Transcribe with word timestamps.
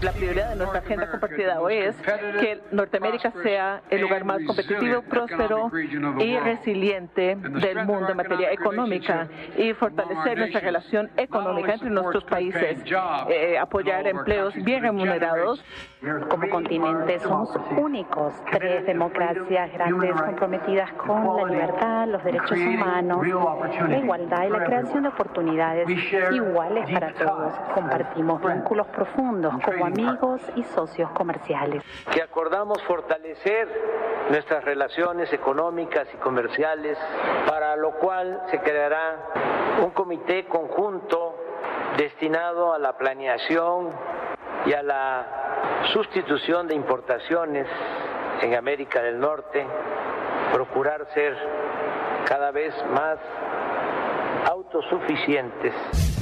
La 0.00 0.12
prioridad 0.12 0.50
de 0.50 0.56
nuestra 0.56 0.78
agenda 0.78 1.10
compartida 1.10 1.60
hoy 1.60 1.74
es 1.74 1.96
que 2.40 2.60
Norteamérica 2.70 3.32
sea 3.42 3.82
el 3.90 4.02
lugar 4.02 4.24
más 4.24 4.38
competitivo, 4.46 5.02
próspero 5.02 5.72
y 6.20 6.38
resiliente 6.38 7.34
del 7.34 7.84
mundo 7.84 8.10
en 8.10 8.16
materia 8.16 8.52
económica 8.52 9.26
y 9.56 9.72
fortalecer 9.72 10.38
nuestra 10.38 10.60
relación 10.60 11.10
económica 11.16 11.74
entre 11.74 11.90
nuestros 11.90 12.22
países, 12.24 12.78
eh, 13.28 13.58
apoyar 13.58 14.06
empleos 14.06 14.54
bien 14.54 14.82
remunerados. 14.82 15.64
Como 16.30 16.48
continente 16.48 17.18
somos 17.18 17.50
únicos, 17.76 18.32
tres 18.52 18.86
democracias 18.86 19.72
grandes 19.72 20.12
comprometidas 20.22 20.92
con 20.92 21.36
la 21.38 21.44
libertad, 21.46 22.06
los 22.06 22.22
derechos 22.22 22.52
humanos, 22.56 23.26
la 23.26 23.98
igualdad 23.98 24.46
y 24.46 24.50
la 24.50 24.64
creación 24.64 25.02
de 25.02 25.08
oportunidades 25.08 25.88
iguales 26.32 26.88
para 26.92 27.12
todos. 27.14 27.52
Compartimos 27.74 28.40
vínculos 28.40 28.86
profundos 28.88 29.54
como 29.64 29.87
amigos 29.88 30.40
y 30.56 30.62
socios 30.64 31.10
comerciales. 31.10 31.82
Que 32.12 32.22
acordamos 32.22 32.82
fortalecer 32.84 33.68
nuestras 34.30 34.64
relaciones 34.64 35.32
económicas 35.32 36.06
y 36.12 36.16
comerciales, 36.18 36.98
para 37.46 37.76
lo 37.76 37.92
cual 37.92 38.42
se 38.50 38.60
creará 38.60 39.16
un 39.82 39.90
comité 39.90 40.46
conjunto 40.46 41.36
destinado 41.96 42.72
a 42.72 42.78
la 42.78 42.96
planeación 42.96 43.90
y 44.66 44.72
a 44.72 44.82
la 44.82 45.84
sustitución 45.92 46.68
de 46.68 46.74
importaciones 46.74 47.66
en 48.42 48.54
América 48.54 49.02
del 49.02 49.18
Norte, 49.18 49.66
procurar 50.52 51.06
ser 51.14 51.36
cada 52.26 52.50
vez 52.50 52.74
más 52.92 53.18
autosuficientes. 54.46 56.17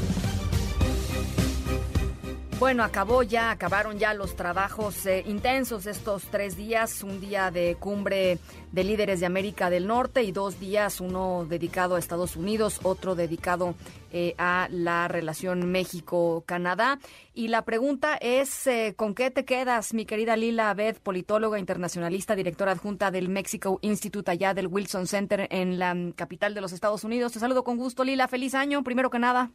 Bueno, 2.59 2.85
acabó 2.85 3.23
ya, 3.23 3.51
acabaron 3.51 3.99
ya 3.99 4.15
los 4.15 4.35
trabajos 4.35 5.05
eh, 5.05 5.23
intensos 5.27 5.85
estos 5.85 6.23
tres 6.31 6.57
días, 6.57 7.03
un 7.03 7.21
día 7.21 7.51
de 7.51 7.77
cumbre 7.79 8.39
de 8.73 8.83
líderes 8.83 9.21
de 9.21 9.27
América 9.27 9.69
del 9.69 9.87
Norte 9.87 10.23
y 10.23 10.33
dos 10.33 10.59
días, 10.59 11.03
uno 11.03 11.45
dedicado 11.47 11.97
a 11.97 11.99
Estados 11.99 12.35
Unidos, 12.35 12.81
otro 12.83 13.15
dedicado 13.15 13.75
eh, 14.11 14.35
a 14.39 14.69
la 14.71 15.07
relación 15.07 15.71
México-Canadá. 15.71 16.99
Y 17.35 17.49
la 17.49 17.63
pregunta 17.67 18.17
es, 18.17 18.67
eh, 18.67 18.95
¿con 18.97 19.15
qué 19.15 19.31
te 19.31 19.45
quedas, 19.45 19.93
mi 19.93 20.07
querida 20.07 20.35
Lila 20.35 20.71
Abed, 20.71 20.97
politóloga 21.03 21.59
internacionalista, 21.59 22.35
directora 22.35 22.73
adjunta 22.73 23.11
del 23.11 23.29
Mexico 23.29 23.79
Institute 23.83 24.31
allá 24.31 24.55
del 24.55 24.69
Wilson 24.69 25.07
Center 25.07 25.47
en 25.51 25.79
la 25.79 25.95
capital 26.17 26.55
de 26.55 26.63
los 26.63 26.73
Estados 26.73 27.05
Unidos? 27.05 27.33
Te 27.33 27.39
saludo 27.39 27.65
con 27.65 27.77
gusto, 27.77 28.03
Lila. 28.03 28.29
Feliz 28.29 28.55
año, 28.55 28.83
primero 28.83 29.11
que 29.11 29.19
nada. 29.19 29.51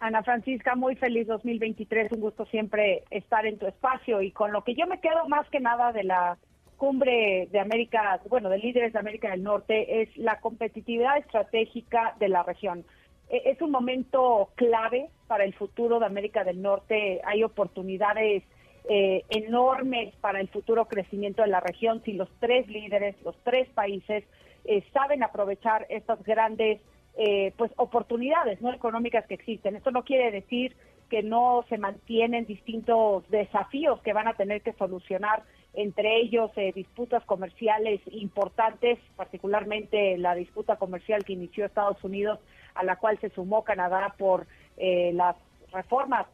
Ana 0.00 0.22
Francisca, 0.22 0.74
muy 0.74 0.96
feliz 0.96 1.26
2023, 1.26 2.12
un 2.12 2.20
gusto 2.20 2.44
siempre 2.46 3.04
estar 3.10 3.46
en 3.46 3.58
tu 3.58 3.66
espacio. 3.66 4.20
Y 4.20 4.30
con 4.30 4.52
lo 4.52 4.62
que 4.64 4.74
yo 4.74 4.86
me 4.86 5.00
quedo 5.00 5.28
más 5.28 5.48
que 5.48 5.60
nada 5.60 5.92
de 5.92 6.04
la 6.04 6.38
cumbre 6.76 7.48
de 7.50 7.60
América, 7.60 8.20
bueno, 8.28 8.48
de 8.48 8.58
líderes 8.58 8.92
de 8.92 8.98
América 8.98 9.30
del 9.30 9.42
Norte, 9.42 10.02
es 10.02 10.16
la 10.16 10.40
competitividad 10.40 11.18
estratégica 11.18 12.14
de 12.18 12.28
la 12.28 12.42
región. 12.42 12.84
E, 13.30 13.50
es 13.50 13.62
un 13.62 13.70
momento 13.70 14.50
clave 14.56 15.08
para 15.26 15.44
el 15.44 15.54
futuro 15.54 15.98
de 15.98 16.06
América 16.06 16.44
del 16.44 16.60
Norte, 16.60 17.20
hay 17.24 17.42
oportunidades 17.42 18.42
eh, 18.86 19.24
enormes 19.30 20.14
para 20.16 20.40
el 20.40 20.48
futuro 20.48 20.86
crecimiento 20.86 21.42
de 21.42 21.48
la 21.48 21.60
región. 21.60 22.02
Si 22.04 22.12
los 22.12 22.28
tres 22.38 22.68
líderes, 22.68 23.16
los 23.22 23.36
tres 23.42 23.68
países 23.70 24.24
eh, 24.66 24.84
saben 24.92 25.22
aprovechar 25.22 25.86
estas 25.88 26.22
grandes 26.22 26.80
eh, 27.16 27.52
pues 27.56 27.70
oportunidades 27.76 28.60
no 28.60 28.72
económicas 28.72 29.26
que 29.26 29.34
existen. 29.34 29.76
Esto 29.76 29.90
no 29.90 30.04
quiere 30.04 30.30
decir 30.30 30.76
que 31.08 31.22
no 31.22 31.64
se 31.68 31.78
mantienen 31.78 32.46
distintos 32.46 33.28
desafíos 33.30 34.00
que 34.02 34.12
van 34.12 34.26
a 34.28 34.34
tener 34.34 34.62
que 34.62 34.72
solucionar, 34.72 35.42
entre 35.74 36.20
ellos 36.20 36.50
eh, 36.56 36.72
disputas 36.74 37.24
comerciales 37.24 38.00
importantes, 38.10 38.98
particularmente 39.16 40.16
la 40.18 40.34
disputa 40.34 40.76
comercial 40.76 41.24
que 41.24 41.34
inició 41.34 41.66
Estados 41.66 42.02
Unidos, 42.02 42.38
a 42.74 42.84
la 42.84 42.96
cual 42.96 43.18
se 43.20 43.30
sumó 43.30 43.64
Canadá 43.64 44.14
por 44.18 44.46
eh, 44.76 45.12
las 45.14 45.36
reformas 45.72 46.26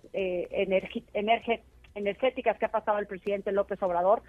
energéticas 1.95 2.59
que 2.59 2.67
ha 2.67 2.71
pasado 2.71 2.99
el 2.99 3.07
presidente 3.07 3.53
López 3.53 3.83
Obrador, 3.83 4.23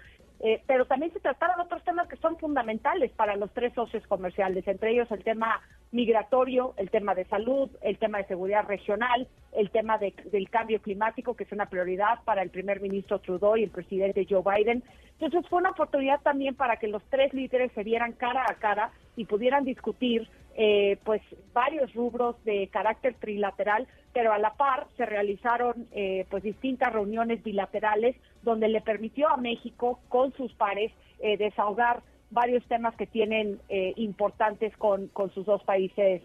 eh, 0.44 0.60
pero 0.66 0.86
también 0.86 1.12
se 1.12 1.20
trataron 1.20 1.60
otros 1.60 1.84
temas 1.84 2.08
que 2.08 2.16
son 2.16 2.36
fundamentales 2.36 3.12
para 3.12 3.36
los 3.36 3.52
tres 3.52 3.72
socios 3.74 4.04
comerciales, 4.08 4.66
entre 4.66 4.90
ellos 4.90 5.10
el 5.12 5.22
tema 5.22 5.60
migratorio, 5.92 6.74
el 6.78 6.90
tema 6.90 7.14
de 7.14 7.26
salud, 7.26 7.70
el 7.82 7.98
tema 7.98 8.18
de 8.18 8.24
seguridad 8.24 8.64
regional, 8.66 9.28
el 9.52 9.70
tema 9.70 9.98
del 9.98 10.48
cambio 10.50 10.80
climático, 10.80 11.36
que 11.36 11.44
es 11.44 11.52
una 11.52 11.66
prioridad 11.66 12.24
para 12.24 12.42
el 12.42 12.50
primer 12.50 12.80
ministro 12.80 13.20
Trudeau 13.20 13.56
y 13.56 13.64
el 13.64 13.70
presidente 13.70 14.26
Joe 14.28 14.42
Biden. 14.42 14.82
Entonces 15.20 15.48
fue 15.48 15.60
una 15.60 15.70
oportunidad 15.70 16.20
también 16.22 16.54
para 16.54 16.78
que 16.78 16.88
los 16.88 17.02
tres 17.10 17.32
líderes 17.34 17.70
se 17.72 17.84
vieran 17.84 18.12
cara 18.12 18.44
a 18.48 18.54
cara 18.54 18.90
y 19.16 19.26
pudieran 19.26 19.64
discutir 19.64 20.28
eh, 20.54 20.98
pues 21.04 21.22
varios 21.52 21.92
rubros 21.94 22.42
de 22.44 22.68
carácter 22.68 23.14
trilateral, 23.14 23.86
pero 24.12 24.32
a 24.32 24.38
la 24.38 24.54
par 24.54 24.86
se 24.96 25.06
realizaron 25.06 25.86
eh, 25.92 26.26
pues 26.30 26.42
distintas 26.42 26.92
reuniones 26.92 27.42
bilaterales 27.42 28.16
donde 28.42 28.68
le 28.68 28.80
permitió 28.80 29.28
a 29.28 29.36
México 29.36 30.00
con 30.08 30.32
sus 30.34 30.52
pares 30.54 30.92
eh, 31.20 31.36
desahogar 31.36 32.02
varios 32.32 32.64
temas 32.66 32.94
que 32.96 33.06
tienen 33.06 33.60
importantes 33.96 34.76
con, 34.76 35.08
con, 35.08 35.32
sus 35.32 35.46
dos 35.46 35.62
países 35.64 36.22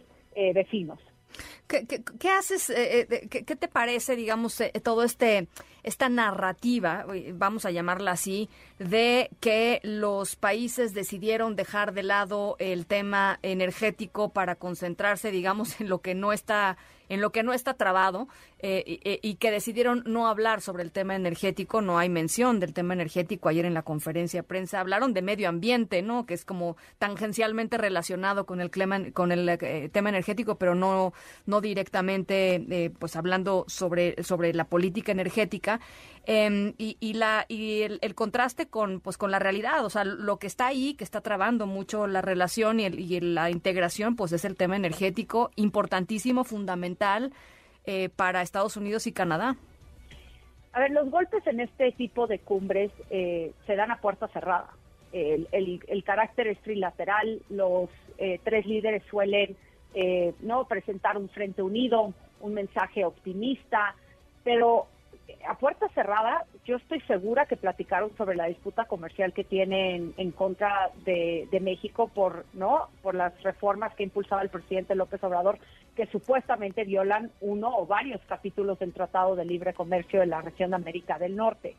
vecinos. 0.53 1.00
¿Qué, 1.68 2.30
haces? 2.30 2.72
qué, 3.30 3.44
te 3.44 3.68
parece, 3.68 4.16
digamos, 4.16 4.62
todo 4.84 5.04
este 5.04 5.48
esta 5.84 6.10
narrativa, 6.10 7.06
vamos 7.36 7.66
a 7.66 7.72
llamarla 7.72 8.12
así, 8.12 8.50
de 8.78 9.30
que 9.40 9.80
los 9.84 10.36
países 10.36 10.94
decidieron 10.94 11.56
dejar 11.56 11.94
de 11.94 12.04
lado 12.04 12.58
el 12.60 12.86
tema 12.86 13.40
energético 13.42 14.34
para 14.34 14.56
concentrarse, 14.56 15.32
digamos, 15.32 15.80
en 15.80 15.88
lo 15.88 16.00
que 16.00 16.14
no 16.14 16.34
está 16.34 16.78
en 17.10 17.22
lo 17.22 17.32
que 17.32 17.44
no 17.44 17.54
está 17.54 17.74
trabado 17.76 18.28
eh, 18.60 19.00
eh, 19.04 19.20
y, 19.22 19.36
que 19.36 19.52
decidieron 19.52 20.04
no 20.06 20.28
hablar 20.28 20.62
sobre 20.62 20.84
el 20.84 20.92
tema 20.92 21.16
energético. 21.16 21.82
No 21.82 22.00
hay 22.00 22.10
mención 22.10 22.60
del 22.60 22.74
tema 22.74 22.94
energético. 22.94 23.50
Ayer 23.50 23.66
en 23.66 23.74
la 23.74 23.84
conferencia 23.84 24.42
de 24.42 24.48
prensa 24.48 24.80
hablaron 24.80 25.14
de 25.14 25.22
medio 25.22 25.48
ambiente, 25.48 26.02
¿no? 26.02 26.26
Que 26.26 26.34
es 26.34 26.44
como 26.44 26.76
tangencialmente 26.98 27.78
relacionado 27.78 28.46
con 28.46 28.60
el, 28.62 28.72
con 29.14 29.32
el 29.32 29.48
eh, 29.48 29.90
tema 29.92 30.10
energético, 30.10 30.56
pero 30.56 30.76
no, 30.76 31.14
no 31.46 31.56
directamente, 31.62 32.91
pues 33.00 33.16
hablando 33.16 33.66
sobre, 33.68 34.22
sobre 34.23 34.53
la 34.53 34.66
política 34.66 35.12
energética. 35.12 35.79
Em, 36.29 36.73
y, 36.78 37.13
la, 37.13 37.45
y 37.47 37.84
el, 37.84 38.13
contraste 38.13 38.68
con, 38.68 39.00
pues, 39.00 39.18
con 39.18 39.31
la 39.31 39.40
realidad, 39.40 39.85
o 39.85 39.90
sea, 39.90 40.03
lo 40.03 40.40
que 40.40 40.47
está 40.47 40.68
ahí, 40.68 40.94
que 40.95 41.06
está 41.06 41.22
trabando 41.22 41.68
mucho 41.68 42.06
la 42.06 42.22
relación 42.22 42.81
y, 42.81 42.88
y 42.88 43.22
la 43.22 43.50
integración, 43.50 44.18
pues 44.18 44.34
es 44.34 44.44
el 44.44 44.57
tema 44.57 44.75
energético, 44.75 45.51
importantísimo, 45.56 46.44
fundamental 46.44 47.31
eh, 47.85 48.09
para 48.09 48.41
Estados 48.41 48.75
Unidos 48.75 49.07
y 49.07 49.13
Canadá. 49.13 49.56
A 50.74 50.79
ver, 50.81 50.91
los 50.91 51.09
golpes 51.09 51.47
en 51.47 51.62
este 51.62 51.94
tipo 51.94 52.28
de 52.28 52.39
cumbres 52.39 52.91
eh, 53.09 53.53
se 53.66 53.78
dan 53.78 53.91
a 53.91 54.01
puerta 54.01 54.28
cerrada. 54.28 54.68
El, 55.13 55.47
el, 55.88 56.03
carácter 56.03 56.47
es 56.47 56.59
trilateral, 56.59 57.41
los 57.50 57.89
eh, 58.18 58.41
tres 58.44 58.66
líderes 58.66 59.03
suelen 59.09 59.56
no 60.41 60.66
presentar 60.66 61.18
un 61.18 61.30
frente 61.30 61.62
unido, 61.62 62.13
un 62.41 62.53
mensaje 62.53 63.03
optimista, 63.03 63.96
pero 64.44 64.88
a 65.47 65.58
puerta 65.58 65.88
cerrada, 65.90 66.46
yo 66.66 66.78
estoy 66.78 67.02
segura 67.02 67.46
que 67.46 67.58
platicaron 67.58 68.16
sobre 68.18 68.36
la 68.36 68.46
disputa 68.46 68.86
comercial 68.86 69.34
que 69.34 69.44
tienen 69.44 70.13
en 70.18 70.31
contra 70.31 70.91
de, 71.06 71.47
México 71.62 72.09
por 72.13 72.46
no 72.53 72.88
por 73.02 73.16
las 73.16 73.41
reformas 73.44 73.94
que 73.96 74.03
impulsaba 74.03 74.41
el 74.41 74.50
presidente 74.50 74.95
López 74.95 75.22
Obrador, 75.24 75.57
que 75.95 76.06
supuestamente 76.07 76.83
violan 76.83 77.31
uno 77.42 77.75
o 77.75 77.86
varios 77.86 78.22
capítulos 78.27 78.80
del 78.80 78.94
Tratado 78.94 79.36
de 79.36 79.45
Libre 79.45 79.74
Comercio 79.74 80.19
de 80.19 80.27
la 80.27 80.42
región 80.42 80.69
de 80.69 80.75
América 80.77 81.18
del 81.18 81.36
Norte. 81.36 81.75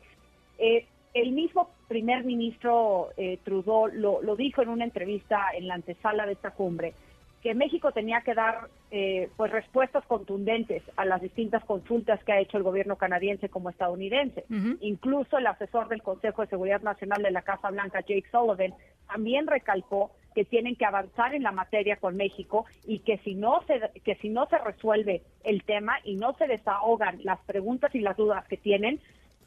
Eh, 0.57 0.85
el 1.13 1.31
mismo 1.31 1.69
primer 1.87 2.23
ministro 2.23 3.09
eh, 3.17 3.39
Trudeau 3.43 3.87
lo, 3.87 4.21
lo 4.21 4.35
dijo 4.35 4.61
en 4.61 4.69
una 4.69 4.83
entrevista 4.83 5.47
en 5.55 5.67
la 5.67 5.75
antesala 5.75 6.25
de 6.25 6.33
esta 6.33 6.51
cumbre 6.51 6.93
que 7.41 7.53
México 7.53 7.91
tenía 7.91 8.21
que 8.21 8.33
dar 8.33 8.69
eh, 8.91 9.29
pues 9.37 9.51
respuestas 9.51 10.05
contundentes 10.05 10.83
a 10.97 11.05
las 11.05 11.21
distintas 11.21 11.63
consultas 11.63 12.21
que 12.23 12.33
ha 12.33 12.39
hecho 12.39 12.57
el 12.57 12.63
gobierno 12.63 12.97
canadiense 12.97 13.49
como 13.49 13.69
estadounidense. 13.69 14.45
Incluso 14.81 15.37
el 15.37 15.47
asesor 15.47 15.87
del 15.87 16.01
Consejo 16.01 16.41
de 16.41 16.49
Seguridad 16.49 16.81
Nacional 16.81 17.21
de 17.21 17.31
la 17.31 17.41
Casa 17.41 17.69
Blanca, 17.69 18.01
Jake 18.01 18.25
Sullivan, 18.31 18.73
también 19.07 19.47
recalcó 19.47 20.11
que 20.35 20.45
tienen 20.45 20.75
que 20.75 20.85
avanzar 20.85 21.33
en 21.33 21.43
la 21.43 21.51
materia 21.51 21.95
con 21.95 22.15
México 22.15 22.65
y 22.85 22.99
que 22.99 23.17
si 23.19 23.35
no 23.35 23.61
se 23.67 23.79
que 24.03 24.15
si 24.15 24.29
no 24.29 24.45
se 24.47 24.57
resuelve 24.57 25.23
el 25.43 25.63
tema 25.63 25.97
y 26.03 26.15
no 26.15 26.33
se 26.33 26.47
desahogan 26.47 27.19
las 27.23 27.39
preguntas 27.41 27.93
y 27.95 27.99
las 27.99 28.17
dudas 28.17 28.45
que 28.47 28.57
tienen, 28.57 28.99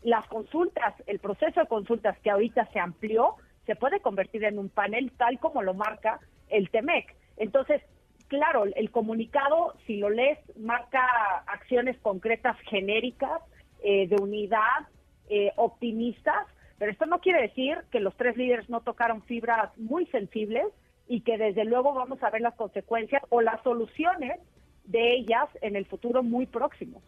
las 0.02 0.26
consultas, 0.26 0.94
el 1.06 1.18
proceso 1.18 1.60
de 1.60 1.66
consultas 1.66 2.18
que 2.20 2.30
ahorita 2.30 2.66
se 2.72 2.80
amplió, 2.80 3.36
se 3.66 3.76
puede 3.76 4.00
convertir 4.00 4.44
en 4.44 4.58
un 4.58 4.68
panel 4.68 5.12
tal 5.16 5.38
como 5.38 5.62
lo 5.62 5.74
marca 5.74 6.20
el 6.48 6.70
TEMEC. 6.70 7.14
Entonces, 7.54 7.82
claro, 8.28 8.64
el 8.64 8.90
comunicado, 8.90 9.74
si 9.86 9.98
lo 9.98 10.08
lees, 10.08 10.38
marca 10.56 11.04
acciones 11.46 11.98
concretas 11.98 12.56
genéricas 12.62 13.42
eh, 13.82 14.08
de 14.08 14.16
unidad, 14.16 14.88
eh, 15.28 15.52
optimistas, 15.56 16.46
pero 16.78 16.90
esto 16.90 17.04
no 17.04 17.20
quiere 17.20 17.42
decir 17.42 17.76
que 17.90 18.00
los 18.00 18.16
tres 18.16 18.38
líderes 18.38 18.70
no 18.70 18.80
tocaron 18.80 19.22
fibras 19.24 19.76
muy 19.76 20.06
sensibles 20.06 20.64
y 21.08 21.20
que 21.20 21.36
desde 21.36 21.66
luego 21.66 21.92
vamos 21.92 22.22
a 22.22 22.30
ver 22.30 22.40
las 22.40 22.54
consecuencias 22.54 23.22
o 23.28 23.42
las 23.42 23.62
soluciones 23.62 24.40
de 24.84 25.14
ellas 25.16 25.50
en 25.60 25.76
el 25.76 25.84
futuro 25.84 26.22
muy 26.22 26.46
próximo. 26.46 27.02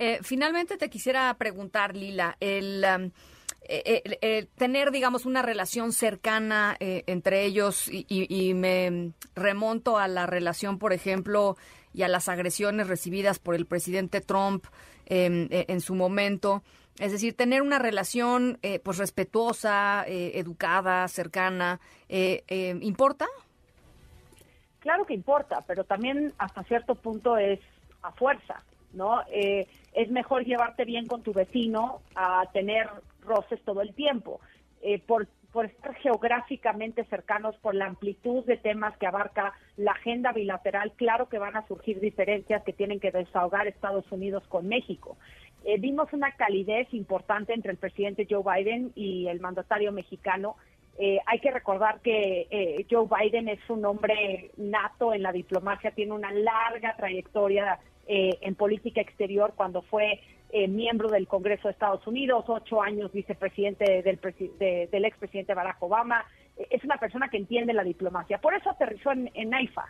Eh, 0.00 0.18
finalmente 0.22 0.76
te 0.76 0.90
quisiera 0.90 1.32
preguntar, 1.38 1.94
Lila, 1.94 2.36
el... 2.40 2.84
Um, 2.84 3.10
eh, 3.68 4.46
tener, 4.56 4.90
digamos, 4.90 5.26
una 5.26 5.42
relación 5.42 5.92
cercana 5.92 6.76
entre 6.80 7.44
ellos 7.44 7.88
y, 7.90 8.54
me 8.54 9.12
remonto 9.34 9.98
a 9.98 10.08
la 10.08 10.26
relación, 10.26 10.78
por 10.78 10.92
ejemplo, 10.92 11.56
y 11.92 12.02
a 12.02 12.08
las 12.08 12.28
agresiones 12.28 12.88
recibidas 12.88 13.38
por 13.38 13.54
el 13.54 13.66
presidente 13.66 14.20
Trump 14.20 14.66
em, 15.06 15.48
en 15.50 15.80
su 15.80 15.94
momento. 15.94 16.62
Es 16.98 17.10
decir, 17.10 17.36
tener 17.36 17.62
una 17.62 17.78
relación 17.78 18.58
eh, 18.62 18.78
pues 18.78 18.98
respetuosa, 18.98 20.04
eh, 20.06 20.38
educada, 20.38 21.08
cercana, 21.08 21.80
eh, 22.08 22.44
¿importa? 22.82 23.26
Claro 24.78 25.04
que 25.04 25.14
importa, 25.14 25.64
pero 25.66 25.82
también 25.84 26.32
hasta 26.38 26.62
cierto 26.64 26.94
punto 26.94 27.36
es 27.36 27.58
a 28.02 28.12
fuerza, 28.12 28.62
¿no? 28.92 29.22
es 29.32 30.10
mejor 30.10 30.44
llevarte 30.44 30.84
bien 30.84 31.06
con 31.06 31.22
tu 31.22 31.32
vecino 31.32 32.00
a 32.14 32.44
tener 32.52 32.88
roces 33.24 33.60
todo 33.64 33.80
el 33.82 33.94
tiempo. 33.94 34.40
por, 35.06 35.26
por 35.54 35.66
estar 35.66 35.94
geográficamente 35.94 37.04
cercanos, 37.04 37.56
por 37.58 37.76
la 37.76 37.86
amplitud 37.86 38.44
de 38.44 38.56
temas 38.56 38.96
que 38.98 39.06
abarca 39.06 39.54
la 39.76 39.92
agenda 39.92 40.32
bilateral, 40.32 40.92
claro 40.96 41.28
que 41.28 41.38
van 41.38 41.56
a 41.56 41.66
surgir 41.68 42.00
diferencias 42.00 42.64
que 42.64 42.72
tienen 42.72 42.98
que 42.98 43.12
desahogar 43.12 43.68
Estados 43.68 44.10
Unidos 44.10 44.42
con 44.48 44.66
México. 44.66 45.16
Eh, 45.64 45.78
vimos 45.78 46.12
una 46.12 46.32
calidez 46.32 46.92
importante 46.92 47.54
entre 47.54 47.70
el 47.70 47.78
presidente 47.78 48.26
Joe 48.28 48.42
Biden 48.42 48.92
y 48.96 49.28
el 49.28 49.40
mandatario 49.40 49.92
mexicano. 49.92 50.56
Eh, 50.98 51.18
hay 51.24 51.38
que 51.38 51.52
recordar 51.52 52.00
que 52.00 52.48
eh, 52.50 52.84
Joe 52.90 53.06
Biden 53.06 53.48
es 53.48 53.60
un 53.68 53.84
hombre 53.84 54.50
nato 54.56 55.14
en 55.14 55.22
la 55.22 55.30
diplomacia, 55.30 55.92
tiene 55.92 56.12
una 56.12 56.32
larga 56.32 56.94
trayectoria 56.96 57.78
en 58.06 58.54
política 58.54 59.00
exterior 59.00 59.54
cuando 59.56 59.80
fue 59.80 60.20
miembro 60.68 61.08
del 61.08 61.26
Congreso 61.26 61.68
de 61.68 61.72
Estados 61.72 62.06
Unidos, 62.06 62.44
ocho 62.48 62.80
años 62.80 63.12
vicepresidente 63.12 64.02
del, 64.02 64.20
del 64.90 65.04
expresidente 65.04 65.54
Barack 65.54 65.82
Obama. 65.82 66.24
es 66.70 66.84
una 66.84 66.96
persona 66.96 67.28
que 67.28 67.36
entiende 67.36 67.72
la 67.72 67.82
diplomacia. 67.82 68.38
Por 68.38 68.54
eso 68.54 68.70
aterrizó 68.70 69.10
en, 69.12 69.30
en 69.34 69.52
AIFA. 69.52 69.86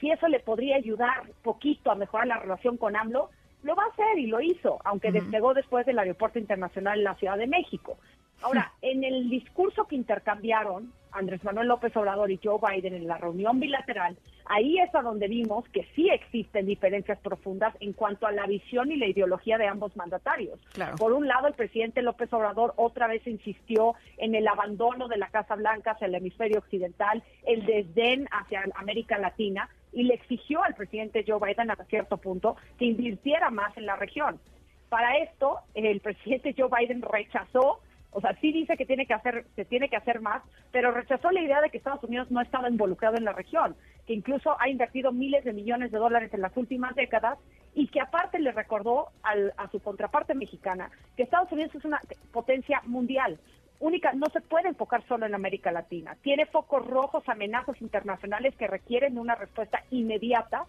si 0.00 0.10
eso 0.10 0.28
le 0.28 0.40
podría 0.40 0.76
ayudar 0.76 1.22
poquito 1.42 1.90
a 1.90 1.94
mejorar 1.94 2.26
la 2.26 2.38
relación 2.38 2.76
con 2.76 2.96
AMLO, 2.96 3.30
lo 3.64 3.74
va 3.74 3.84
a 3.84 3.88
hacer 3.88 4.18
y 4.18 4.26
lo 4.26 4.40
hizo, 4.40 4.78
aunque 4.84 5.10
despegó 5.10 5.54
después 5.54 5.86
del 5.86 5.98
aeropuerto 5.98 6.38
internacional 6.38 6.98
en 6.98 7.04
la 7.04 7.14
Ciudad 7.14 7.38
de 7.38 7.46
México. 7.46 7.96
Ahora, 8.42 8.72
en 8.82 9.04
el 9.04 9.28
discurso 9.30 9.86
que 9.86 9.96
intercambiaron 9.96 10.92
Andrés 11.14 11.42
Manuel 11.44 11.68
López 11.68 11.96
Obrador 11.96 12.30
y 12.30 12.40
Joe 12.42 12.58
Biden 12.60 12.94
en 12.94 13.06
la 13.06 13.18
reunión 13.18 13.60
bilateral, 13.60 14.16
ahí 14.46 14.78
es 14.78 14.94
a 14.94 15.02
donde 15.02 15.28
vimos 15.28 15.66
que 15.70 15.86
sí 15.94 16.10
existen 16.10 16.66
diferencias 16.66 17.18
profundas 17.20 17.74
en 17.80 17.92
cuanto 17.92 18.26
a 18.26 18.32
la 18.32 18.46
visión 18.46 18.90
y 18.90 18.96
la 18.96 19.06
ideología 19.06 19.56
de 19.56 19.66
ambos 19.66 19.96
mandatarios. 19.96 20.60
Por 20.98 21.12
un 21.12 21.26
lado, 21.26 21.46
el 21.46 21.54
presidente 21.54 22.02
López 22.02 22.32
Obrador 22.32 22.74
otra 22.76 23.06
vez 23.06 23.26
insistió 23.26 23.94
en 24.18 24.34
el 24.34 24.46
abandono 24.48 25.08
de 25.08 25.16
la 25.16 25.28
Casa 25.28 25.54
Blanca 25.54 25.92
hacia 25.92 26.08
el 26.08 26.14
hemisferio 26.14 26.58
occidental, 26.58 27.22
el 27.46 27.64
desdén 27.64 28.28
hacia 28.30 28.64
América 28.74 29.18
Latina, 29.18 29.68
y 29.92 30.02
le 30.02 30.14
exigió 30.14 30.62
al 30.64 30.74
presidente 30.74 31.24
Joe 31.26 31.38
Biden 31.40 31.70
hasta 31.70 31.84
cierto 31.84 32.16
punto 32.16 32.56
que 32.78 32.84
invirtiera 32.86 33.50
más 33.50 33.76
en 33.76 33.86
la 33.86 33.96
región. 33.96 34.40
Para 34.88 35.16
esto, 35.18 35.58
el 35.74 36.00
presidente 36.00 36.54
Joe 36.56 36.68
Biden 36.68 37.02
rechazó, 37.02 37.80
o 38.14 38.20
sea, 38.20 38.34
sí 38.40 38.52
dice 38.52 38.76
que 38.76 38.86
tiene 38.86 39.06
que 39.06 39.14
hacer, 39.14 39.44
se 39.54 39.64
tiene 39.64 39.88
que 39.88 39.96
hacer 39.96 40.20
más, 40.20 40.42
pero 40.72 40.92
rechazó 40.92 41.30
la 41.30 41.42
idea 41.42 41.60
de 41.60 41.68
que 41.68 41.76
Estados 41.76 42.02
Unidos 42.04 42.30
no 42.30 42.40
estaba 42.40 42.70
involucrado 42.70 43.16
en 43.16 43.24
la 43.24 43.32
región, 43.32 43.76
que 44.06 44.14
incluso 44.14 44.56
ha 44.60 44.68
invertido 44.68 45.12
miles 45.12 45.44
de 45.44 45.52
millones 45.52 45.90
de 45.92 45.98
dólares 45.98 46.32
en 46.32 46.40
las 46.40 46.56
últimas 46.56 46.94
décadas 46.94 47.38
y 47.74 47.88
que 47.88 48.00
aparte 48.00 48.38
le 48.38 48.52
recordó 48.52 49.08
a 49.22 49.68
su 49.70 49.80
contraparte 49.80 50.34
mexicana 50.34 50.90
que 51.16 51.24
Estados 51.24 51.50
Unidos 51.52 51.74
es 51.74 51.84
una 51.84 52.00
potencia 52.32 52.80
mundial, 52.86 53.38
única, 53.80 54.12
no 54.12 54.26
se 54.32 54.40
puede 54.40 54.68
enfocar 54.68 55.06
solo 55.06 55.26
en 55.26 55.34
América 55.34 55.72
Latina. 55.72 56.16
Tiene 56.22 56.46
focos 56.46 56.86
rojos, 56.86 57.28
amenazas 57.28 57.80
internacionales 57.82 58.54
que 58.56 58.66
requieren 58.66 59.18
una 59.18 59.34
respuesta 59.34 59.82
inmediata, 59.90 60.66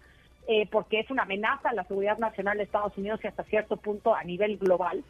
eh, 0.48 0.68
porque 0.70 1.00
es 1.00 1.10
una 1.10 1.22
amenaza 1.22 1.70
a 1.70 1.74
la 1.74 1.84
seguridad 1.84 2.18
nacional 2.18 2.58
de 2.58 2.64
Estados 2.64 2.96
Unidos 2.96 3.20
y 3.22 3.26
hasta 3.26 3.44
cierto 3.44 3.76
punto 3.76 4.14
a 4.14 4.22
nivel 4.22 4.58
global. 4.58 5.02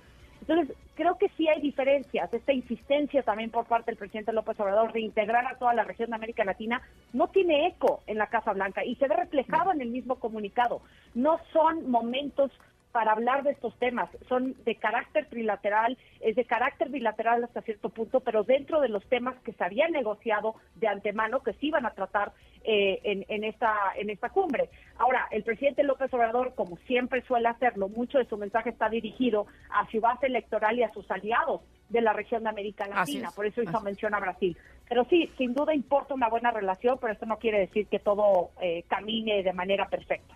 Entonces, 0.48 0.76
creo 0.94 1.19
que 1.19 1.28
sí 1.37 1.48
hay 1.48 1.60
diferencias. 1.60 2.32
Esta 2.32 2.52
insistencia 2.52 3.22
también 3.22 3.50
por 3.50 3.66
parte 3.66 3.90
del 3.90 3.98
presidente 3.98 4.32
López 4.32 4.58
Obrador 4.60 4.93
de 4.93 5.00
integrar 5.00 5.46
a 5.46 5.58
toda 5.58 5.75
la 5.75 5.84
región 5.84 6.10
de 6.10 6.16
América 6.16 6.44
Latina 6.44 6.81
no 7.12 7.28
tiene 7.28 7.66
eco 7.66 8.02
en 8.06 8.19
la 8.19 8.28
Casa 8.28 8.52
Blanca 8.52 8.84
y 8.84 8.94
se 8.96 9.08
ve 9.08 9.16
reflejado 9.16 9.72
en 9.72 9.81
el 9.81 9.88
mismo 9.88 10.16
comunicado. 10.16 10.82
No 11.14 11.40
son 11.52 11.90
momentos 11.90 12.52
para 12.96 13.12
hablar 13.12 13.43
de 13.43 13.50
estos 13.50 13.78
temas. 13.78 14.08
Son 14.26 14.54
de 14.64 14.75
carácter 14.76 15.26
trilateral, 15.26 15.98
es 16.20 16.34
de 16.34 16.46
carácter 16.46 16.88
bilateral 16.88 17.44
hasta 17.44 17.60
cierto 17.60 17.90
punto, 17.90 18.20
pero 18.20 18.43
dentro 18.43 18.81
de 18.81 18.88
los 18.88 19.04
temas 19.04 19.37
que 19.44 19.52
se 19.52 19.62
habían 19.62 19.93
negociado 19.93 20.54
de 20.76 20.88
antemano 20.88 21.43
que 21.43 21.52
se 21.52 21.66
iban 21.66 21.84
a 21.84 21.90
tratar 21.90 22.32
eh, 22.64 22.98
en, 23.28 23.44
esta, 23.44 23.76
en 23.96 24.08
esta 24.08 24.31
cumbre. 24.31 24.70
Ahora, 24.96 25.28
el 25.31 25.43
presidente 25.43 25.82
López 25.82 26.10
Obrador, 26.14 26.54
como 26.54 26.78
siempre 26.87 27.20
suele 27.20 27.48
hacerlo, 27.48 27.90
mucho 27.90 28.16
de 28.16 28.25
su 28.25 28.38
mensaje 28.38 28.70
está 28.70 28.88
dirigido 28.88 29.46
a 29.69 29.87
su 29.90 30.00
base 30.00 30.28
electoral 30.28 30.78
y 30.78 30.82
a 30.82 30.88
sus 30.94 31.10
aliados 31.10 31.60
de 31.90 32.00
la 32.00 32.14
región 32.14 32.44
de 32.44 32.49
América 32.49 32.87
Latina, 32.87 33.28
por 33.37 33.44
eso 33.44 33.60
hizo 33.60 33.78
mención 33.82 34.14
a 34.14 34.20
Brasil. 34.20 34.56
Pero 34.88 35.04
sí, 35.10 35.31
sin 35.37 35.52
duda 35.52 35.75
importa 35.75 36.14
una 36.14 36.31
buena 36.31 36.50
relación, 36.50 36.96
pero 36.99 37.12
esto 37.12 37.26
no 37.26 37.37
quiere 37.37 37.58
decir 37.58 37.88
que 37.88 37.99
todo 37.99 38.52
eh, 38.62 38.84
camine 38.88 39.42
de 39.42 39.52
manera 39.52 39.87
perfecta. 39.87 40.34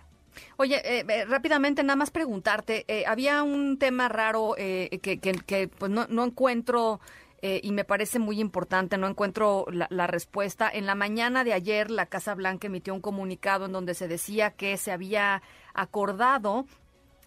Oye, 0.57 0.81
eh, 0.85 1.05
eh, 1.07 1.25
rápidamente 1.25 1.83
nada 1.83 1.95
más 1.95 2.11
preguntarte, 2.11 2.85
eh, 2.87 3.03
había 3.07 3.43
un 3.43 3.77
tema 3.77 4.09
raro 4.09 4.53
que, 4.55 4.99
que, 5.19 5.67
pues 5.67 5.91
no, 5.91 6.07
no 6.09 6.23
encuentro 6.23 6.99
y 7.43 7.71
me 7.71 7.83
parece 7.83 8.19
muy 8.19 8.39
importante, 8.39 8.99
no 8.99 9.07
encuentro 9.07 9.65
la, 9.71 9.87
la, 9.89 10.05
respuesta. 10.05 10.69
En 10.71 10.85
la 10.85 10.93
mañana 10.93 11.43
de 11.43 11.53
ayer 11.53 11.89
la 11.89 12.05
Casa 12.05 12.35
Blanca 12.35 12.67
emitió 12.67 12.93
un 12.93 13.01
comunicado 13.01 13.65
en 13.65 13.71
donde 13.71 13.95
se 13.95 14.07
decía 14.07 14.51
que 14.51 14.77
se 14.77 14.91
había 14.91 15.41
acordado 15.73 16.67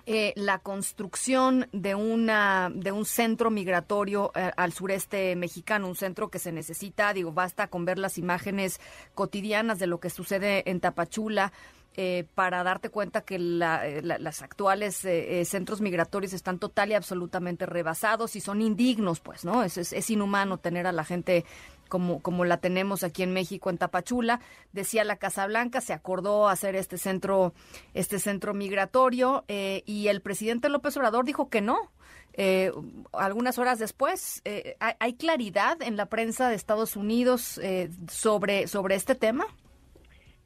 la 0.06 0.58
construcción 0.58 1.66
de 1.72 1.96
una 1.96 2.70
de 2.72 2.92
un 2.92 3.06
centro 3.06 3.50
migratorio 3.50 4.30
al 4.34 4.72
sureste 4.72 5.34
mexicano, 5.34 5.88
un 5.88 5.96
centro 5.96 6.28
que 6.28 6.38
se 6.38 6.52
necesita, 6.52 7.12
digo, 7.12 7.32
basta 7.32 7.66
con 7.66 7.84
ver 7.84 7.98
las 7.98 8.16
imágenes 8.16 8.80
cotidianas 9.14 9.80
de 9.80 9.88
lo 9.88 9.98
que 9.98 10.10
sucede 10.10 10.70
en 10.70 10.78
Tapachula 10.78 11.52
eh, 11.96 12.26
para 12.34 12.64
darte 12.64 12.90
cuenta 12.90 13.20
que 13.20 13.38
la, 13.38 13.86
eh, 13.86 14.02
las 14.02 14.42
actuales 14.42 15.04
eh, 15.04 15.44
centros 15.44 15.80
migratorios 15.80 16.32
están 16.32 16.58
total 16.58 16.90
y 16.90 16.94
absolutamente 16.94 17.66
rebasados 17.66 18.34
y 18.34 18.40
son 18.40 18.62
indignos, 18.62 19.20
pues, 19.20 19.44
¿no? 19.44 19.62
Es, 19.62 19.78
es, 19.78 20.10
inhumano 20.10 20.58
tener 20.58 20.88
a 20.88 20.92
la 20.92 21.04
gente 21.04 21.44
como, 21.88 22.20
como 22.20 22.44
la 22.44 22.56
tenemos 22.56 23.04
aquí 23.04 23.22
en 23.22 23.32
México, 23.32 23.70
en 23.70 23.78
Tapachula. 23.78 24.40
Decía 24.72 25.04
la 25.04 25.18
Casa 25.18 25.46
Blanca, 25.46 25.80
se 25.80 25.92
acordó 25.92 26.48
hacer 26.48 26.74
este 26.74 26.98
centro, 26.98 27.54
este 27.92 28.18
centro 28.18 28.54
migratorio 28.54 29.44
y 29.48 30.08
el 30.08 30.20
presidente 30.20 30.70
López 30.70 30.96
Obrador 30.96 31.24
dijo 31.24 31.48
que 31.48 31.60
no. 31.60 31.92
algunas 33.12 33.56
horas 33.58 33.78
después, 33.78 34.42
¿hay 34.80 35.14
claridad 35.14 35.80
en 35.80 35.96
la 35.96 36.06
prensa 36.06 36.48
de 36.48 36.56
Estados 36.56 36.96
Unidos 36.96 37.60
sobre, 38.08 38.66
sobre 38.66 38.96
este 38.96 39.14
tema? 39.14 39.46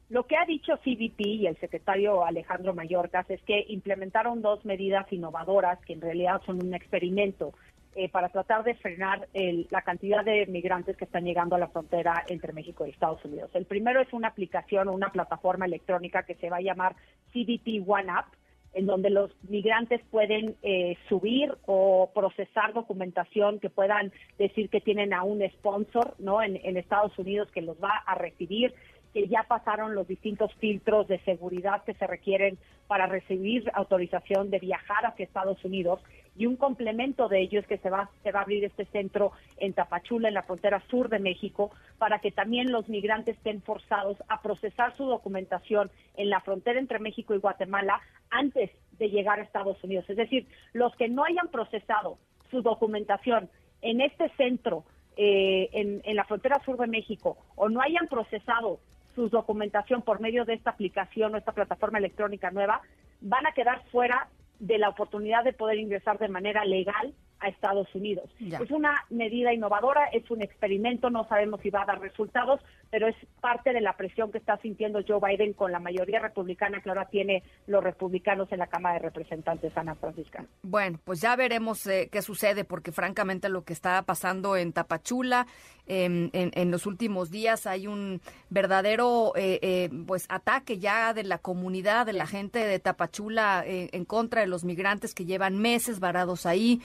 Lo 0.09 0.25
que 0.25 0.37
ha 0.37 0.45
dicho 0.45 0.75
CBP 0.77 1.21
y 1.21 1.47
el 1.47 1.55
secretario 1.57 2.25
Alejandro 2.25 2.73
Mayorkas 2.73 3.29
es 3.29 3.41
que 3.43 3.63
implementaron 3.69 4.41
dos 4.41 4.65
medidas 4.65 5.05
innovadoras 5.13 5.79
que 5.85 5.93
en 5.93 6.01
realidad 6.01 6.41
son 6.47 6.65
un 6.65 6.73
experimento 6.73 7.53
eh, 7.95 8.09
para 8.09 8.29
tratar 8.29 8.63
de 8.63 8.73
frenar 8.73 9.27
la 9.69 9.81
cantidad 9.83 10.25
de 10.25 10.47
migrantes 10.47 10.97
que 10.97 11.05
están 11.05 11.25
llegando 11.25 11.55
a 11.55 11.59
la 11.59 11.67
frontera 11.67 12.23
entre 12.27 12.53
México 12.53 12.87
y 12.87 12.89
Estados 12.89 13.23
Unidos. 13.23 13.51
El 13.53 13.65
primero 13.65 14.01
es 14.01 14.11
una 14.11 14.29
aplicación 14.29 14.87
o 14.87 14.93
una 14.93 15.11
plataforma 15.11 15.65
electrónica 15.65 16.23
que 16.23 16.35
se 16.35 16.49
va 16.49 16.57
a 16.57 16.61
llamar 16.61 16.95
CBP 17.31 17.87
One 17.87 18.11
Up, 18.11 18.35
en 18.73 18.87
donde 18.87 19.11
los 19.11 19.31
migrantes 19.47 20.01
pueden 20.09 20.55
eh, 20.63 20.97
subir 21.07 21.55
o 21.67 22.11
procesar 22.15 22.73
documentación 22.73 23.59
que 23.59 23.69
puedan 23.69 24.11
decir 24.39 24.69
que 24.69 24.81
tienen 24.81 25.13
a 25.13 25.23
un 25.23 25.47
sponsor 25.51 26.15
¿no? 26.19 26.41
en 26.41 26.77
Estados 26.77 27.17
Unidos 27.17 27.51
que 27.51 27.61
los 27.61 27.77
va 27.77 27.95
a 28.05 28.15
recibir 28.15 28.73
que 29.13 29.27
ya 29.27 29.43
pasaron 29.43 29.95
los 29.95 30.07
distintos 30.07 30.53
filtros 30.55 31.07
de 31.07 31.19
seguridad 31.19 31.83
que 31.83 31.93
se 31.93 32.07
requieren 32.07 32.57
para 32.87 33.07
recibir 33.07 33.69
autorización 33.73 34.49
de 34.49 34.59
viajar 34.59 35.05
hacia 35.05 35.25
Estados 35.25 35.63
Unidos 35.63 35.99
y 36.39 36.45
un 36.45 36.55
complemento 36.55 37.27
de 37.27 37.41
ello 37.41 37.59
es 37.59 37.67
que 37.67 37.77
se 37.79 37.89
va, 37.89 38.09
se 38.23 38.31
va 38.31 38.39
a 38.39 38.43
abrir 38.43 38.63
este 38.63 38.85
centro 38.85 39.33
en 39.57 39.73
Tapachula, 39.73 40.29
en 40.29 40.33
la 40.33 40.43
frontera 40.43 40.81
sur 40.89 41.09
de 41.09 41.19
México, 41.19 41.69
para 41.97 42.19
que 42.19 42.31
también 42.31 42.71
los 42.71 42.87
migrantes 42.87 43.35
estén 43.35 43.61
forzados 43.61 44.17
a 44.29 44.41
procesar 44.41 44.95
su 44.95 45.05
documentación 45.05 45.91
en 46.15 46.29
la 46.29 46.39
frontera 46.39 46.79
entre 46.79 46.99
México 46.99 47.35
y 47.35 47.39
Guatemala 47.39 47.99
antes 48.29 48.71
de 48.97 49.09
llegar 49.09 49.39
a 49.39 49.43
Estados 49.43 49.83
Unidos. 49.83 50.05
Es 50.09 50.15
decir, 50.15 50.47
los 50.71 50.95
que 50.95 51.09
no 51.09 51.25
hayan 51.25 51.49
procesado 51.49 52.17
su 52.49 52.61
documentación 52.61 53.49
en 53.81 53.99
este 53.99 54.29
centro, 54.37 54.85
eh, 55.17 55.69
en, 55.73 56.01
en 56.05 56.15
la 56.15 56.23
frontera 56.23 56.63
sur 56.63 56.77
de 56.77 56.87
México, 56.87 57.37
o 57.57 57.67
no 57.67 57.81
hayan 57.81 58.07
procesado 58.07 58.79
su 59.19 59.27
documentación 59.27 60.01
por 60.01 60.21
medio 60.21 60.45
de 60.45 60.53
esta 60.53 60.69
aplicación 60.69 61.33
o 61.33 61.37
esta 61.37 61.51
plataforma 61.51 61.97
electrónica 61.97 62.51
nueva, 62.51 62.81
van 63.19 63.45
a 63.45 63.51
quedar 63.51 63.83
fuera 63.91 64.29
de 64.59 64.77
la 64.77 64.87
oportunidad 64.87 65.43
de 65.43 65.51
poder 65.51 65.77
ingresar 65.77 66.17
de 66.19 66.29
manera 66.29 66.63
legal 66.63 67.13
a 67.39 67.47
Estados 67.47 67.87
Unidos. 67.95 68.29
Es 68.39 68.71
una 68.71 69.05
medida 69.09 69.53
innovadora, 69.53 70.05
es 70.11 70.29
un 70.29 70.41
experimento, 70.41 71.09
no 71.09 71.27
sabemos 71.27 71.61
si 71.61 71.69
va 71.69 71.83
a 71.83 71.85
dar 71.85 71.99
resultados, 71.99 72.59
pero 72.91 73.07
es 73.07 73.15
parte 73.39 73.71
de 73.71 73.81
la 73.81 73.95
presión 73.95 74.31
que 74.31 74.39
está 74.39 74.57
sintiendo 74.57 74.99
Joe 75.07 75.19
Biden 75.21 75.53
con 75.53 75.71
la 75.71 75.79
mayoría 75.79 76.19
republicana 76.19 76.81
que 76.81 76.89
ahora 76.89 77.05
tiene 77.05 77.43
los 77.67 77.83
republicanos 77.83 78.51
en 78.51 78.59
la 78.59 78.67
Cámara 78.67 78.95
de 78.95 79.01
Representantes, 79.01 79.75
Ana 79.77 79.95
Francisca. 79.95 80.45
Bueno, 80.63 80.99
pues 81.03 81.21
ya 81.21 81.35
veremos 81.35 81.85
eh, 81.87 82.09
qué 82.11 82.21
sucede, 82.21 82.65
porque 82.65 82.91
francamente 82.91 83.49
lo 83.49 83.63
que 83.63 83.73
está 83.73 84.01
pasando 84.03 84.57
en 84.57 84.73
Tapachula 84.73 85.47
em, 85.87 86.29
en, 86.33 86.71
los 86.71 86.85
últimos 86.85 87.31
días 87.31 87.65
hay 87.65 87.87
un 87.87 88.21
verdadero 88.49 89.33
eh, 89.35 89.59
eh, 89.61 89.89
pues 90.05 90.25
ataque 90.29 90.77
ya 90.77 91.13
de 91.13 91.23
la 91.23 91.39
comunidad, 91.39 92.05
de 92.05 92.13
la 92.13 92.27
gente 92.27 92.59
de 92.59 92.79
Tapachula 92.79 93.63
en 93.65 94.05
contra 94.05 94.41
de 94.41 94.47
los 94.47 94.63
migrantes 94.63 95.13
que 95.13 95.25
llevan 95.25 95.57
meses 95.57 95.99
varados 95.99 96.45
ahí. 96.45 96.81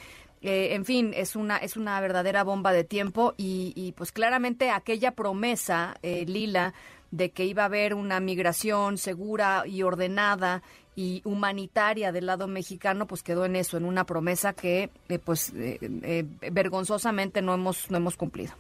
Eh, 0.47 0.75
en 0.75 0.85
fin, 0.85 1.13
es 1.17 1.37
una, 1.37 1.57
es 1.57 1.75
una 1.75 1.99
verdadera 2.03 2.45
bomba 2.45 2.71
de 2.75 2.85
tiempo 2.85 3.33
y, 3.39 3.95
pues 3.97 4.13
claramente 4.13 4.69
aquella 4.69 5.13
promesa, 5.13 5.95
eh, 6.03 6.27
Lila, 6.27 6.75
de 7.11 7.31
que 7.31 7.47
iba 7.47 7.63
a 7.63 7.67
haber 7.67 7.95
una 7.95 8.21
migración 8.21 8.99
segura 8.99 9.63
y 9.67 9.83
ordenada 9.83 10.63
y 10.97 11.23
humanitaria 11.25 12.13
del 12.13 12.27
lado 12.27 12.47
mexicano, 12.47 13.07
pues 13.07 13.23
quedó 13.23 13.47
en 13.47 13.57
eso, 13.57 13.79
en 13.79 13.87
una 13.87 14.05
promesa 14.05 14.53
que 14.53 14.91
eh, 15.09 15.19
pues 15.19 15.51
vergonzosamente 16.53 17.41
no 17.41 17.55
hemos, 17.55 17.91
no 17.91 17.97
hemos 17.97 18.19
cumplido. 18.19 18.53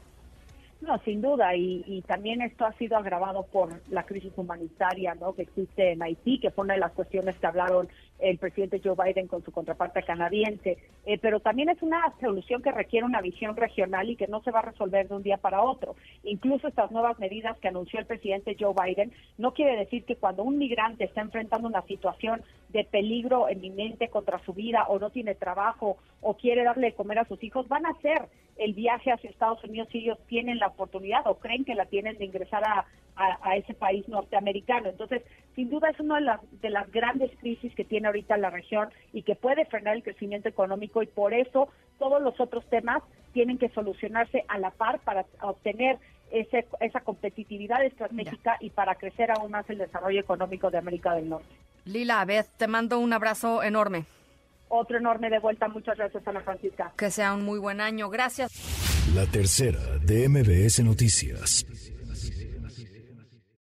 No, 0.87 0.99
sin 0.99 1.23
duda, 1.23 1.55
y, 1.57 2.03
también 2.07 2.43
esto 2.43 2.67
ha 2.67 2.73
sido 2.75 2.99
agravado 2.99 3.45
por 3.45 3.81
la 3.91 4.05
crisis 4.05 4.33
humanitaria 4.37 5.14
¿no? 5.14 5.35
que 5.35 5.43
existe 5.43 5.93
en 5.93 6.03
Haití, 6.03 6.38
que 6.38 6.50
fue 6.50 6.64
una 6.64 6.75
de 6.75 6.81
las 6.81 6.93
cuestiones 6.93 7.37
que 7.37 7.47
hablaron 7.47 7.88
el 8.18 8.38
presidente 8.38 8.80
Joe 8.83 8.94
Biden 8.97 9.26
con 9.26 9.42
su 9.44 9.52
contraparte 9.52 10.02
canadiense, 10.02 10.78
eh, 11.04 11.18
pero 11.18 11.40
también 11.40 11.68
es 11.68 11.83
una 11.83 12.12
solución 12.21 12.62
que 12.62 12.73
requiere 12.73 13.04
una 13.04 13.21
visión 13.21 13.56
regional 13.56 14.09
y 14.09 14.16
que 14.16 14.28
no 14.28 14.42
se 14.42 14.50
va 14.50 14.61
a 14.61 14.71
resolver 14.71 15.09
de 15.09 15.14
un 15.14 15.23
día 15.23 15.37
para 15.37 15.62
otro. 15.62 15.97
Incluso 16.23 16.68
estas 16.68 16.90
nuevas 16.90 17.18
medidas 17.18 17.59
que 17.59 17.68
anunció 17.68 17.99
el 17.99 18.06
presidente 18.06 18.56
Joe 18.59 18.75
Biden 18.75 19.12
no 19.37 19.52
quiere 19.52 19.76
decir 19.76 20.04
que 20.04 20.16
cuando 20.16 20.42
un 20.42 20.59
migrante 20.59 21.04
está 21.04 21.21
enfrentando 21.21 21.68
una 21.68 21.83
situación 21.83 22.42
de 22.71 22.85
peligro 22.85 23.49
eminente 23.49 24.09
contra 24.09 24.38
su 24.40 24.52
vida 24.52 24.85
o 24.88 24.99
no 24.99 25.11
tiene 25.11 25.35
trabajo 25.35 25.97
o 26.21 26.35
quiere 26.35 26.64
darle 26.64 26.88
de 26.88 26.94
comer 26.94 27.18
a 27.18 27.28
sus 27.28 27.42
hijos, 27.42 27.68
van 27.68 27.87
a 27.87 27.90
hacer 27.90 28.28
el 28.56 28.75
viaje 28.75 29.12
hacia 29.12 29.30
Estados 29.30 29.62
Unidos 29.64 29.88
si 29.90 29.99
ellos 29.99 30.18
tienen 30.26 30.59
la 30.59 30.68
oportunidad 30.68 31.26
o 31.26 31.38
creen 31.38 31.64
que 31.64 31.75
la 31.75 31.87
tienen 31.87 32.18
de 32.18 32.25
ingresar 32.25 32.62
a, 32.64 32.87
a, 33.16 33.56
ese 33.56 33.75
país 33.75 34.09
norteamericano. 34.09 34.88
Entonces, 34.88 35.23
sin 35.54 35.71
duda 35.71 35.90
es 35.90 36.00
una 36.00 36.16
de 36.16 36.23
las, 36.23 36.40
de 36.61 36.71
las 36.71 36.90
grandes 36.90 37.30
crisis 37.38 37.75
que 37.75 37.85
tiene 37.85 38.09
ahorita 38.09 38.37
la 38.37 38.50
región 38.50 38.88
y 39.12 39.23
que 39.23 39.37
puede 39.37 39.64
frenar 39.66 39.97
el 39.97 40.02
crecimiento 40.02 40.49
económico 40.49 41.02
y 41.02 41.06
por 41.06 41.33
eso 41.33 41.68
todos 41.99 42.21
los 42.21 42.38
otros 42.40 42.68
temas 42.71 43.02
tienen 43.33 43.59
que 43.59 43.68
solucionarse 43.71 44.44
a 44.49 44.59
la 44.59 44.71
par 44.71 45.00
para 45.00 45.25
obtener 45.42 45.99
ese, 46.30 46.66
esa 46.80 47.00
competitividad 47.00 47.85
estratégica 47.85 48.56
y 48.61 48.71
para 48.71 48.97
crecer 48.97 49.30
aún 49.30 49.52
más 49.52 49.68
el 49.71 49.78
desarrollo 49.78 50.21
económico 50.21 50.71
de 50.71 50.78
América 50.78 51.14
del 51.14 51.28
Norte. 51.28 51.54
Lila, 51.85 52.25
Beth, 52.25 52.49
te 52.56 52.66
mando 52.66 52.99
un 52.99 53.12
abrazo 53.12 53.62
enorme. 53.62 54.06
Otro 54.68 54.99
enorme 54.99 55.30
de 55.30 55.38
vuelta. 55.38 55.68
Muchas 55.68 55.97
gracias, 55.97 56.26
Ana 56.26 56.40
Francisca. 56.40 56.92
Que 56.97 57.11
sea 57.11 57.35
un 57.35 57.44
muy 57.44 57.59
buen 57.59 57.80
año. 57.80 58.09
Gracias. 58.09 58.50
La 59.14 59.26
tercera 59.26 59.99
de 60.02 60.28
MBS 60.28 60.83
Noticias. 60.83 61.64